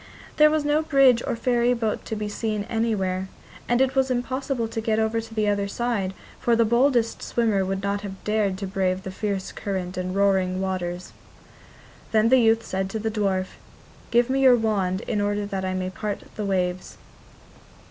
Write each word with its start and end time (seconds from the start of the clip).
There 0.37 0.49
was 0.49 0.65
no 0.65 0.81
bridge 0.81 1.21
or 1.27 1.35
ferryboat 1.35 2.05
to 2.05 2.15
be 2.15 2.27
seen 2.27 2.63
anywhere, 2.63 3.27
and 3.69 3.81
it 3.81 3.93
was 3.93 4.09
impossible 4.09 4.67
to 4.67 4.81
get 4.81 4.97
over 4.97 5.21
to 5.21 5.33
the 5.35 5.47
other 5.47 5.67
side, 5.67 6.15
for 6.39 6.55
the 6.55 6.65
boldest 6.65 7.21
swimmer 7.21 7.63
would 7.63 7.83
not 7.83 8.01
have 8.01 8.23
dared 8.23 8.57
to 8.57 8.65
brave 8.65 9.03
the 9.03 9.11
fierce 9.11 9.51
current 9.51 9.97
and 9.97 10.15
roaring 10.15 10.59
waters. 10.59 11.13
Then 12.13 12.29
the 12.29 12.39
youth 12.39 12.65
said 12.65 12.89
to 12.89 12.97
the 12.97 13.11
dwarf: 13.11 13.57
'Give 14.09 14.27
me 14.27 14.41
your 14.41 14.55
wand 14.55 15.01
in 15.01 15.21
order 15.21 15.45
that 15.45 15.63
I 15.63 15.75
may 15.75 15.91
part 15.91 16.21
the 16.35 16.45
waves. 16.45 16.97